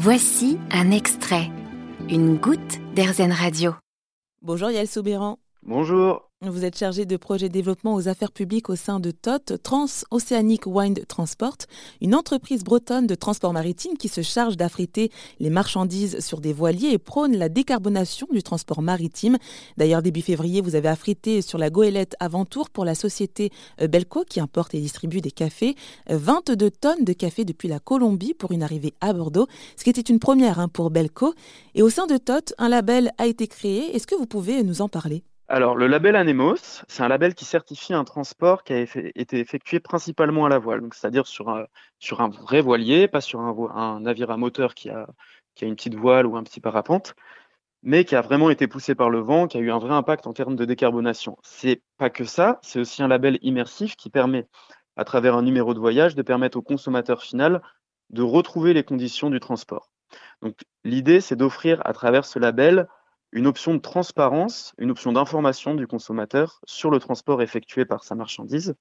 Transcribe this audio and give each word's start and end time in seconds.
Voici 0.00 0.60
un 0.70 0.92
extrait, 0.92 1.50
une 2.08 2.36
goutte 2.36 2.78
d'Airzen 2.94 3.32
Radio. 3.32 3.74
Bonjour 4.42 4.70
Yael 4.70 4.86
Soubéran. 4.86 5.38
Bonjour. 5.64 6.27
Vous 6.46 6.64
êtes 6.64 6.78
chargé 6.78 7.04
de 7.04 7.16
projet 7.16 7.48
développement 7.48 7.96
aux 7.96 8.06
affaires 8.06 8.30
publiques 8.30 8.70
au 8.70 8.76
sein 8.76 9.00
de 9.00 9.10
TOT, 9.10 9.58
Trans-Oceanic 9.60 10.66
Wind 10.68 11.04
Transport, 11.08 11.56
une 12.00 12.14
entreprise 12.14 12.62
bretonne 12.62 13.08
de 13.08 13.16
transport 13.16 13.52
maritime 13.52 13.96
qui 13.96 14.06
se 14.06 14.22
charge 14.22 14.56
d'affréter 14.56 15.10
les 15.40 15.50
marchandises 15.50 16.20
sur 16.20 16.40
des 16.40 16.52
voiliers 16.52 16.90
et 16.90 16.98
prône 16.98 17.36
la 17.36 17.48
décarbonation 17.48 18.28
du 18.30 18.44
transport 18.44 18.82
maritime. 18.82 19.36
D'ailleurs, 19.78 20.00
début 20.00 20.22
février, 20.22 20.60
vous 20.60 20.76
avez 20.76 20.88
affrété 20.88 21.42
sur 21.42 21.58
la 21.58 21.70
goélette 21.70 22.14
Aventour 22.20 22.70
pour 22.70 22.84
la 22.84 22.94
société 22.94 23.50
euh, 23.80 23.88
Belco 23.88 24.22
qui 24.22 24.38
importe 24.38 24.76
et 24.76 24.80
distribue 24.80 25.20
des 25.20 25.32
cafés 25.32 25.74
22 26.08 26.66
euh, 26.66 26.70
tonnes 26.70 27.04
de 27.04 27.14
café 27.14 27.44
depuis 27.44 27.66
la 27.66 27.80
Colombie 27.80 28.32
pour 28.32 28.52
une 28.52 28.62
arrivée 28.62 28.94
à 29.00 29.12
Bordeaux, 29.12 29.48
ce 29.76 29.82
qui 29.82 29.90
était 29.90 30.00
une 30.02 30.20
première 30.20 30.60
hein, 30.60 30.68
pour 30.68 30.90
Belco. 30.90 31.34
Et 31.74 31.82
au 31.82 31.90
sein 31.90 32.06
de 32.06 32.16
TOT, 32.16 32.54
un 32.58 32.68
label 32.68 33.10
a 33.18 33.26
été 33.26 33.48
créé. 33.48 33.96
Est-ce 33.96 34.06
que 34.06 34.14
vous 34.14 34.26
pouvez 34.26 34.62
nous 34.62 34.82
en 34.82 34.88
parler? 34.88 35.24
Alors, 35.50 35.76
le 35.76 35.86
label 35.86 36.14
Anemos, 36.14 36.84
c'est 36.88 37.02
un 37.02 37.08
label 37.08 37.34
qui 37.34 37.46
certifie 37.46 37.94
un 37.94 38.04
transport 38.04 38.64
qui 38.64 38.74
a 38.74 38.80
été 38.80 39.38
effectué 39.40 39.80
principalement 39.80 40.44
à 40.44 40.50
la 40.50 40.58
voile, 40.58 40.82
c'est-à-dire 40.92 41.26
sur 41.26 41.48
un, 41.48 41.66
sur 41.98 42.20
un 42.20 42.28
vrai 42.28 42.60
voilier, 42.60 43.08
pas 43.08 43.22
sur 43.22 43.40
un, 43.40 44.00
navire 44.00 44.30
à 44.30 44.36
moteur 44.36 44.74
qui 44.74 44.90
a, 44.90 45.06
qui 45.54 45.64
a 45.64 45.68
une 45.68 45.74
petite 45.74 45.94
voile 45.94 46.26
ou 46.26 46.36
un 46.36 46.42
petit 46.44 46.60
parapente, 46.60 47.14
mais 47.82 48.04
qui 48.04 48.14
a 48.14 48.20
vraiment 48.20 48.50
été 48.50 48.66
poussé 48.68 48.94
par 48.94 49.08
le 49.08 49.20
vent, 49.20 49.46
qui 49.46 49.56
a 49.56 49.60
eu 49.60 49.70
un 49.70 49.78
vrai 49.78 49.94
impact 49.94 50.26
en 50.26 50.34
termes 50.34 50.54
de 50.54 50.66
décarbonation. 50.66 51.38
C'est 51.42 51.82
pas 51.96 52.10
que 52.10 52.24
ça, 52.24 52.58
c'est 52.62 52.80
aussi 52.80 53.02
un 53.02 53.08
label 53.08 53.38
immersif 53.40 53.96
qui 53.96 54.10
permet, 54.10 54.46
à 54.96 55.04
travers 55.04 55.34
un 55.34 55.42
numéro 55.42 55.72
de 55.72 55.80
voyage, 55.80 56.14
de 56.14 56.22
permettre 56.22 56.58
au 56.58 56.62
consommateur 56.62 57.22
final 57.22 57.62
de 58.10 58.22
retrouver 58.22 58.74
les 58.74 58.84
conditions 58.84 59.30
du 59.30 59.40
transport. 59.40 59.90
Donc, 60.42 60.58
l'idée, 60.84 61.20
c'est 61.22 61.36
d'offrir 61.36 61.80
à 61.86 61.94
travers 61.94 62.26
ce 62.26 62.38
label 62.38 62.86
une 63.32 63.46
option 63.46 63.74
de 63.74 63.80
transparence, 63.80 64.74
une 64.78 64.90
option 64.90 65.12
d'information 65.12 65.74
du 65.74 65.86
consommateur 65.86 66.60
sur 66.66 66.90
le 66.90 66.98
transport 66.98 67.42
effectué 67.42 67.84
par 67.84 68.04
sa 68.04 68.14
marchandise. 68.14 68.74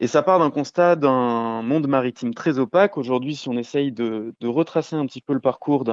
Et 0.00 0.06
ça 0.06 0.22
part 0.22 0.38
d'un 0.38 0.50
constat 0.50 0.96
d'un 0.96 1.62
monde 1.62 1.86
maritime 1.86 2.34
très 2.34 2.58
opaque. 2.58 2.96
Aujourd'hui, 2.96 3.36
si 3.36 3.48
on 3.48 3.56
essaye 3.56 3.92
de, 3.92 4.34
retracer 4.42 4.96
un 4.96 5.06
petit 5.06 5.22
peu 5.22 5.32
le 5.32 5.40
parcours 5.40 5.84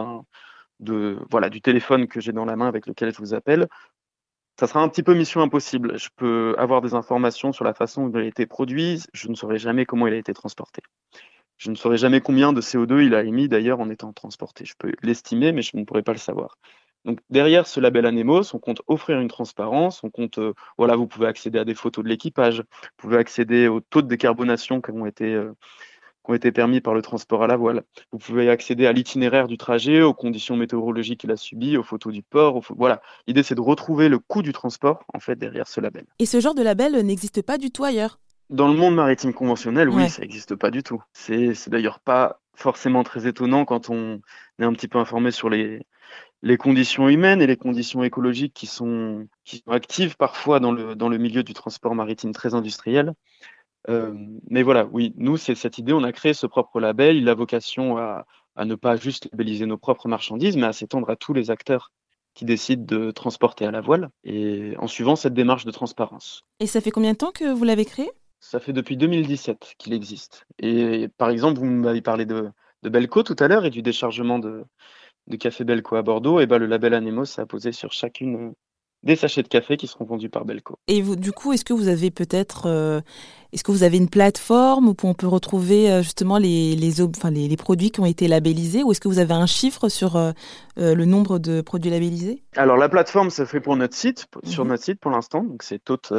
du 0.79 1.61
téléphone 1.61 2.07
que 2.07 2.19
j'ai 2.19 2.31
dans 2.31 2.45
la 2.45 2.55
main 2.55 2.67
avec 2.67 2.87
lequel 2.87 3.13
je 3.13 3.19
vous 3.19 3.33
appelle, 3.33 3.67
ça 4.59 4.67
sera 4.67 4.81
un 4.81 4.89
petit 4.89 5.03
peu 5.03 5.13
mission 5.13 5.41
impossible. 5.41 5.97
Je 5.97 6.09
peux 6.15 6.55
avoir 6.57 6.81
des 6.81 6.93
informations 6.93 7.53
sur 7.53 7.63
la 7.63 7.73
façon 7.73 8.07
dont 8.07 8.19
il 8.19 8.25
a 8.25 8.27
été 8.27 8.45
produit, 8.45 9.01
je 9.13 9.29
ne 9.29 9.35
saurais 9.35 9.57
jamais 9.57 9.85
comment 9.85 10.07
il 10.07 10.13
a 10.13 10.17
été 10.17 10.33
transporté. 10.33 10.81
Je 11.57 11.69
ne 11.69 11.75
saurais 11.75 11.97
jamais 11.97 12.21
combien 12.21 12.53
de 12.53 12.61
CO2 12.61 13.05
il 13.05 13.13
a 13.13 13.23
émis 13.23 13.47
d'ailleurs 13.47 13.79
en 13.79 13.89
étant 13.91 14.11
transporté. 14.13 14.65
Je 14.65 14.73
peux 14.77 14.91
l'estimer, 15.03 15.51
mais 15.51 15.61
je 15.61 15.77
ne 15.77 15.83
pourrais 15.83 16.01
pas 16.01 16.11
le 16.11 16.17
savoir. 16.17 16.57
Donc 17.05 17.19
derrière 17.29 17.67
ce 17.67 17.79
label 17.79 18.05
Anemos, 18.05 18.53
on 18.53 18.59
compte 18.59 18.81
offrir 18.87 19.19
une 19.19 19.27
transparence, 19.27 20.03
on 20.03 20.09
compte, 20.09 20.37
euh, 20.37 20.53
voilà, 20.77 20.95
vous 20.95 21.07
pouvez 21.07 21.27
accéder 21.27 21.57
à 21.57 21.65
des 21.65 21.73
photos 21.73 22.03
de 22.03 22.09
l'équipage, 22.09 22.59
vous 22.59 22.89
pouvez 22.97 23.17
accéder 23.17 23.67
aux 23.67 23.79
taux 23.79 24.01
de 24.01 24.07
décarbonation 24.07 24.81
qui 24.81 24.91
ont 24.91 25.07
été, 25.07 25.33
euh, 25.33 25.51
qui 26.23 26.31
ont 26.31 26.35
été 26.35 26.51
permis 26.51 26.79
par 26.79 26.93
le 26.93 27.01
transport 27.01 27.43
à 27.43 27.47
la 27.47 27.57
voile. 27.57 27.83
Vous 28.11 28.19
pouvez 28.19 28.49
accéder 28.51 28.85
à 28.85 28.91
l'itinéraire 28.91 29.47
du 29.47 29.57
trajet, 29.57 30.03
aux 30.03 30.13
conditions 30.13 30.55
météorologiques 30.55 31.21
qu'il 31.21 31.31
a 31.31 31.37
subies, 31.37 31.75
aux 31.75 31.83
photos 31.83 32.13
du 32.13 32.21
port. 32.21 32.61
Voilà, 32.77 33.01
l'idée 33.25 33.41
c'est 33.41 33.55
de 33.55 33.61
retrouver 33.61 34.07
le 34.07 34.19
coût 34.19 34.43
du 34.43 34.53
transport 34.53 35.03
en 35.13 35.19
fait 35.19 35.35
derrière 35.35 35.67
ce 35.67 35.81
label. 35.81 36.05
Et 36.19 36.27
ce 36.27 36.39
genre 36.39 36.53
de 36.53 36.61
label 36.61 36.93
n'existe 37.03 37.41
pas 37.41 37.57
du 37.57 37.71
tout 37.71 37.83
ailleurs 37.83 38.19
Dans 38.51 38.67
le 38.67 38.75
monde 38.75 38.93
maritime 38.93 39.33
conventionnel, 39.33 39.89
oui, 39.89 40.07
ça 40.07 40.21
n'existe 40.21 40.55
pas 40.55 40.69
du 40.69 40.83
tout. 40.83 41.01
C'est 41.13 41.69
d'ailleurs 41.69 41.99
pas 41.99 42.41
forcément 42.53 43.03
très 43.03 43.25
étonnant 43.25 43.65
quand 43.65 43.89
on 43.89 44.21
est 44.59 44.65
un 44.65 44.73
petit 44.73 44.87
peu 44.87 44.99
informé 44.99 45.31
sur 45.31 45.49
les 45.49 45.81
les 46.43 46.57
conditions 46.57 47.07
humaines 47.07 47.41
et 47.41 47.47
les 47.47 47.57
conditions 47.57 48.03
écologiques 48.03 48.53
qui 48.53 48.67
sont, 48.67 49.27
qui 49.43 49.57
sont 49.57 49.71
actives 49.71 50.17
parfois 50.17 50.59
dans 50.59 50.71
le, 50.71 50.95
dans 50.95 51.09
le 51.09 51.17
milieu 51.17 51.43
du 51.43 51.53
transport 51.53 51.95
maritime 51.95 52.31
très 52.31 52.53
industriel. 52.53 53.13
Euh, 53.89 54.13
mais 54.49 54.63
voilà, 54.63 54.85
oui, 54.91 55.13
nous, 55.17 55.37
c'est 55.37 55.55
cette 55.55 55.77
idée, 55.77 55.93
on 55.93 56.03
a 56.03 56.11
créé 56.11 56.33
ce 56.33 56.47
propre 56.47 56.79
label, 56.79 57.17
il 57.17 57.29
a 57.29 57.33
vocation 57.33 57.97
à, 57.97 58.25
à 58.55 58.65
ne 58.65 58.75
pas 58.75 58.95
juste 58.95 59.29
labelliser 59.31 59.65
nos 59.65 59.77
propres 59.77 60.07
marchandises, 60.07 60.57
mais 60.57 60.67
à 60.67 60.73
s'étendre 60.73 61.09
à 61.09 61.15
tous 61.15 61.33
les 61.33 61.51
acteurs 61.51 61.91
qui 62.33 62.45
décident 62.45 62.85
de 62.85 63.11
transporter 63.11 63.65
à 63.65 63.71
la 63.71 63.81
voile, 63.81 64.09
et 64.23 64.75
en 64.77 64.87
suivant 64.87 65.15
cette 65.15 65.33
démarche 65.33 65.65
de 65.65 65.71
transparence. 65.71 66.45
Et 66.59 66.67
ça 66.67 66.79
fait 66.79 66.91
combien 66.91 67.11
de 67.11 67.17
temps 67.17 67.31
que 67.31 67.51
vous 67.51 67.63
l'avez 67.63 67.85
créé? 67.85 68.09
Ça 68.39 68.59
fait 68.59 68.73
depuis 68.73 68.97
2017 68.97 69.75
qu'il 69.77 69.93
existe. 69.93 70.45
Et 70.57 71.09
par 71.17 71.29
exemple, 71.29 71.59
vous 71.59 71.65
m'avez 71.65 72.01
parlé 72.01 72.25
de, 72.25 72.49
de 72.83 72.89
Belco 72.89 73.23
tout 73.23 73.35
à 73.39 73.47
l'heure 73.47 73.65
et 73.65 73.69
du 73.69 73.81
déchargement 73.81 74.39
de, 74.39 74.63
de 75.27 75.35
Café 75.37 75.63
Belco 75.63 75.95
à 75.95 76.01
Bordeaux, 76.01 76.39
et 76.39 76.45
ben 76.45 76.57
le 76.57 76.65
label 76.65 76.93
Anemos 76.93 77.39
a 77.39 77.45
posé 77.45 77.71
sur 77.71 77.91
chacune 77.91 78.35
euh, 78.35 78.51
des 79.03 79.15
sachets 79.15 79.41
de 79.41 79.47
café 79.47 79.77
qui 79.77 79.87
seront 79.87 80.05
vendus 80.05 80.29
par 80.29 80.45
Belco. 80.45 80.75
Et 80.87 81.01
vous, 81.01 81.15
du 81.15 81.31
coup, 81.31 81.53
est-ce 81.53 81.65
que 81.65 81.73
vous 81.73 81.87
avez 81.87 82.11
peut-être, 82.11 82.67
euh, 82.67 83.01
est-ce 83.51 83.63
que 83.63 83.71
vous 83.71 83.81
avez 83.81 83.97
une 83.97 84.09
plateforme 84.09 84.89
où 84.89 84.95
on 85.03 85.13
peut 85.15 85.27
retrouver 85.27 85.91
euh, 85.91 86.03
justement 86.03 86.37
les, 86.37 86.75
les, 86.75 87.01
enfin, 87.01 87.31
les, 87.31 87.57
produits 87.57 87.89
qui 87.89 87.99
ont 87.99 88.05
été 88.05 88.27
labellisés, 88.27 88.83
ou 88.83 88.91
est-ce 88.91 89.01
que 89.01 89.07
vous 89.07 89.19
avez 89.19 89.33
un 89.33 89.47
chiffre 89.47 89.89
sur 89.89 90.33
le 90.77 91.05
nombre 91.05 91.39
de 91.39 91.61
produits 91.61 91.89
labellisés? 91.89 92.43
Alors 92.55 92.77
la 92.77 92.89
plateforme, 92.89 93.29
ça 93.29 93.45
fait 93.45 93.61
pour 93.61 93.75
notre 93.75 93.95
site, 93.95 94.27
sur 94.43 94.65
mhm. 94.65 94.71
notre 94.71 94.83
site 94.83 94.99
pour 94.99 95.11
l'instant, 95.11 95.43
donc 95.43 95.63
c'est 95.63 95.83
tot 95.83 96.13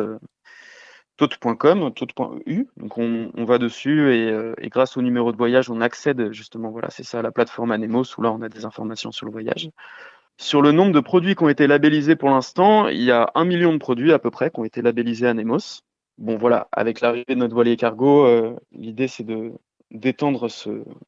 tot.com, 1.16 1.92
tot.eu. 1.92 2.66
Donc 2.76 2.98
on, 2.98 3.44
va 3.44 3.58
dessus 3.58 4.00
euh, 4.00 4.54
et, 4.58 4.68
grâce 4.68 4.96
au 4.96 5.02
numéro 5.02 5.32
de 5.32 5.36
voyage, 5.36 5.70
on 5.70 5.80
accède 5.80 6.32
justement, 6.32 6.70
voilà, 6.70 6.90
c'est 6.90 7.02
ça, 7.02 7.20
à 7.20 7.22
la 7.22 7.30
plateforme 7.30 7.70
Anemos 7.70 8.04
où 8.16 8.22
là 8.22 8.32
on 8.32 8.42
a 8.42 8.48
des 8.48 8.64
informations 8.64 9.12
sur 9.12 9.26
le 9.26 9.32
voyage. 9.32 9.70
Sur 10.38 10.62
le 10.62 10.72
nombre 10.72 10.92
de 10.92 11.00
produits 11.00 11.34
qui 11.34 11.44
ont 11.44 11.48
été 11.48 11.66
labellisés 11.66 12.16
pour 12.16 12.30
l'instant, 12.30 12.88
il 12.88 13.02
y 13.02 13.10
a 13.10 13.30
un 13.34 13.44
million 13.44 13.72
de 13.72 13.78
produits 13.78 14.12
à 14.12 14.18
peu 14.18 14.30
près 14.30 14.50
qui 14.50 14.60
ont 14.60 14.64
été 14.64 14.82
labellisés 14.82 15.26
Anemos. 15.26 15.82
Bon 16.18 16.36
voilà, 16.36 16.68
avec 16.72 17.00
l'arrivée 17.00 17.34
de 17.34 17.34
notre 17.34 17.54
voilier 17.54 17.76
cargo, 17.76 18.26
euh, 18.26 18.56
l'idée 18.72 19.08
c'est 19.08 19.24
de 19.24 19.52
d'étendre 19.90 20.48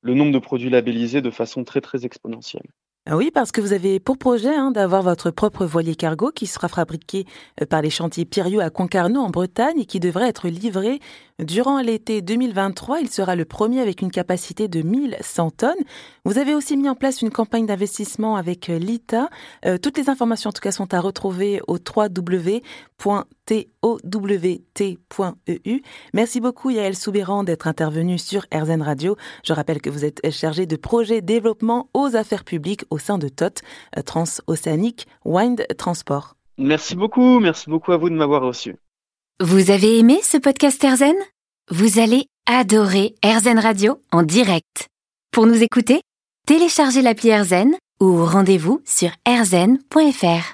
le 0.03 0.15
nombre 0.15 0.33
de 0.33 0.39
produits 0.39 0.69
labellisés 0.69 1.23
de 1.23 1.31
façon 1.31 1.65
très 1.65 1.81
très 1.81 2.05
exponentielle. 2.05 2.67
Ah 3.07 3.19
oui, 3.19 3.31
parce 3.31 3.53
que 3.53 3.61
vous 3.61 3.75
avez 3.75 4.01
pour 4.01 4.17
projet 4.17 4.55
hein, 4.55 4.71
d'avoir 4.71 5.03
votre 5.03 5.31
propre 5.31 5.67
voilier 5.67 5.95
cargo 5.95 6.31
qui 6.35 6.47
sera 6.47 6.69
fabriqué 6.69 7.27
euh, 7.61 7.67
par 7.67 7.83
les 7.83 7.91
chantiers 7.91 8.25
Piriou 8.25 8.61
à 8.61 8.71
Concarneau 8.71 9.21
en 9.21 9.29
Bretagne 9.29 9.81
et 9.81 9.85
qui 9.85 10.01
devrait 10.01 10.27
être 10.27 10.49
livré 10.49 11.01
durant 11.43 11.81
l'été 11.81 12.23
2023. 12.23 13.01
Il 13.01 13.11
sera 13.11 13.37
le 13.37 13.45
premier 13.45 13.81
avec 13.81 14.03
une 14.03 14.11
capacité 14.11 14.69
de 14.69 14.83
1100 14.83 15.51
tonnes. 15.51 15.73
Vous 16.25 16.39
avez 16.39 16.55
aussi 16.55 16.77
mis 16.77 16.89
en 16.89 16.95
place 16.95 17.23
une 17.23 17.31
campagne 17.31 17.67
d'investissement 17.67 18.37
avec 18.37 18.71
euh, 18.71 18.79
l'ITA. 18.79 19.29
Euh, 19.67 19.79
toutes 19.79 19.99
les 19.99 20.09
informations 20.09 20.51
en 20.51 20.53
tout 20.53 20.61
cas 20.61 20.73
sont 20.73 20.95
à 20.95 21.01
retrouver 21.01 21.61
au 21.67 21.75
www.towt.eu. 21.75 22.63
Merci 26.13 26.41
beaucoup 26.41 26.71
Yael 26.71 26.97
Soubéran 26.97 27.45
d'être 27.45 27.67
intervenu 27.67 28.19
sur 28.19 28.47
RZN 28.55 28.83
Radio. 28.83 29.17
Je 29.45 29.53
rappelle 29.53 29.81
que 29.81 29.91
vous 29.91 30.05
êtes 30.05 30.31
chargé 30.31 30.67
de 30.67 30.77
projet 30.77 31.21
développement 31.21 31.89
aux 31.95 32.15
affaires 32.17 32.45
publiques 32.45 32.85
au 32.91 32.99
sein 32.99 33.19
de 33.19 33.29
TOT, 33.29 33.63
euh, 33.99 34.03
Transocéanique 34.03 35.07
Wind 35.25 35.67
Transport. 35.77 36.37
Merci 36.57 36.95
beaucoup, 36.95 37.41
merci 37.41 37.69
beaucoup 37.69 37.91
à 37.91 37.97
vous 37.97 38.09
de 38.09 38.15
m'avoir 38.15 38.43
reçu. 38.43 38.77
Vous 39.41 39.73
avez 39.73 39.99
aimé 39.99 40.21
ce 40.23 40.39
podcast 40.39 40.81
RZN 40.81 41.17
Vous 41.69 41.99
allez 41.99 42.27
adorer 42.47 43.17
RZN 43.25 43.59
Radio 43.59 44.01
en 44.13 44.23
direct. 44.23 44.87
Pour 45.33 45.47
nous 45.47 45.61
écouter, 45.61 46.03
téléchargez 46.47 47.03
l'appli 47.03 47.35
RZN 47.35 47.73
ou 48.01 48.25
rendez-vous 48.25 48.81
sur 48.85 49.11
rzn.fr. 49.27 50.53